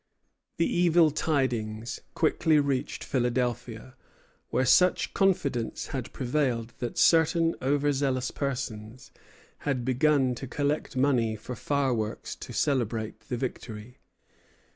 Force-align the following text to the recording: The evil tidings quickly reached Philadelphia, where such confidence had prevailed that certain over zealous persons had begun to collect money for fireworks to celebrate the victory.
The 0.57 0.65
evil 0.65 1.11
tidings 1.11 1.99
quickly 2.15 2.59
reached 2.59 3.03
Philadelphia, 3.03 3.95
where 4.49 4.65
such 4.65 5.13
confidence 5.13 5.85
had 5.89 6.11
prevailed 6.11 6.73
that 6.79 6.97
certain 6.97 7.53
over 7.61 7.91
zealous 7.91 8.31
persons 8.31 9.11
had 9.59 9.85
begun 9.85 10.33
to 10.33 10.47
collect 10.47 10.97
money 10.97 11.35
for 11.35 11.55
fireworks 11.55 12.35
to 12.37 12.51
celebrate 12.51 13.19
the 13.29 13.37
victory. 13.37 13.99